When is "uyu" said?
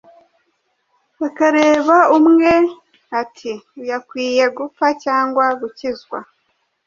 3.79-3.91